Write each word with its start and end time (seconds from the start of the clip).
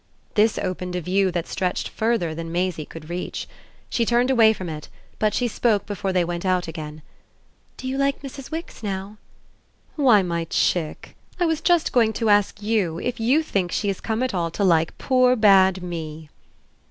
This 0.33 0.57
opened 0.57 0.95
a 0.95 1.01
view 1.01 1.29
that 1.29 1.45
stretched 1.47 1.89
further 1.89 2.33
than 2.33 2.51
Maisie 2.51 2.85
could 2.87 3.07
reach. 3.07 3.47
She 3.87 4.03
turned 4.03 4.31
away 4.31 4.51
from 4.51 4.67
it, 4.67 4.89
but 5.19 5.35
she 5.35 5.47
spoke 5.47 5.85
before 5.85 6.11
they 6.11 6.25
went 6.25 6.43
out 6.43 6.67
again. 6.67 7.03
"Do 7.77 7.87
you 7.87 7.99
like 7.99 8.23
Mrs. 8.23 8.49
Wix 8.49 8.81
now?" 8.81 9.17
"Why, 9.97 10.23
my 10.23 10.45
chick, 10.45 11.15
I 11.39 11.45
was 11.45 11.61
just 11.61 11.93
going 11.93 12.13
to 12.13 12.29
ask 12.31 12.63
you 12.63 12.97
if 12.97 13.19
you 13.19 13.43
think 13.43 13.71
she 13.71 13.89
has 13.89 14.01
come 14.01 14.23
at 14.23 14.33
all 14.33 14.49
to 14.49 14.63
like 14.63 14.97
poor 14.97 15.35
bad 15.35 15.83
me!" 15.83 16.29